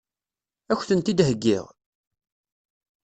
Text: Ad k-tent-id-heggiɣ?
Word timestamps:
Ad 0.71 0.77
k-tent-id-heggiɣ? 0.79 1.65